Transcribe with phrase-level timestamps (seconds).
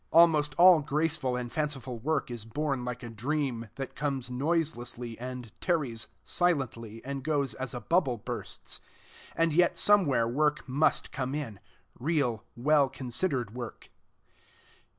[0.11, 5.51] Almost all graceful and fanciful work is born like a dream, that comes noiselessly, and
[5.61, 8.79] tarries silently, and goes as a bubble bursts.
[9.35, 11.59] And yet somewhere work must come in,
[11.99, 13.91] real, well considered work.